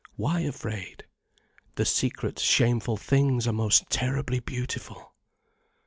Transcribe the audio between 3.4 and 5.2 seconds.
are most terribly beautiful.